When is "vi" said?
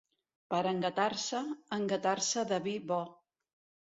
2.69-2.75